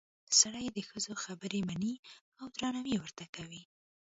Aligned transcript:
سړي 0.39 0.65
د 0.71 0.77
ښځو 0.89 1.13
خبرې 1.23 1.59
مني 1.69 1.93
او 2.39 2.45
درناوی 2.55 2.95
ورته 2.99 3.25
کوي 3.35 3.61